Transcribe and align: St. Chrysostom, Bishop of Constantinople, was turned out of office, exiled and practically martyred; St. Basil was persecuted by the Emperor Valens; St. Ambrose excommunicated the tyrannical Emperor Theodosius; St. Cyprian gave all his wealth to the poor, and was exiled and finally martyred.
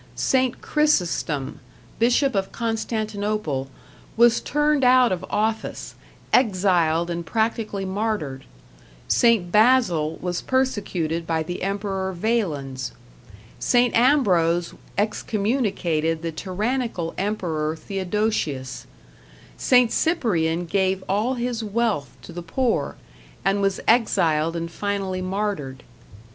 St. 0.15 0.61
Chrysostom, 0.63 1.59
Bishop 1.99 2.33
of 2.33 2.51
Constantinople, 2.51 3.69
was 4.17 4.41
turned 4.41 4.83
out 4.83 5.11
of 5.11 5.23
office, 5.29 5.93
exiled 6.33 7.11
and 7.11 7.23
practically 7.23 7.85
martyred; 7.85 8.45
St. 9.07 9.51
Basil 9.51 10.17
was 10.19 10.41
persecuted 10.41 11.27
by 11.27 11.43
the 11.43 11.61
Emperor 11.61 12.11
Valens; 12.13 12.93
St. 13.59 13.95
Ambrose 13.95 14.73
excommunicated 14.97 16.23
the 16.23 16.31
tyrannical 16.31 17.13
Emperor 17.15 17.75
Theodosius; 17.75 18.87
St. 19.55 19.91
Cyprian 19.91 20.65
gave 20.65 21.03
all 21.07 21.35
his 21.35 21.63
wealth 21.63 22.17
to 22.23 22.33
the 22.33 22.41
poor, 22.41 22.95
and 23.45 23.61
was 23.61 23.79
exiled 23.87 24.55
and 24.55 24.71
finally 24.71 25.21
martyred. 25.21 25.83